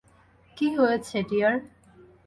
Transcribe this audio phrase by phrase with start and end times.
[0.57, 1.55] কি হয়েছে, ডিয়ার?